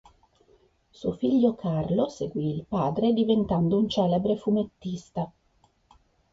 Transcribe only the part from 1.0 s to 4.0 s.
figlio Carlo seguì il padre diventando un